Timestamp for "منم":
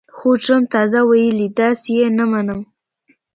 2.31-2.59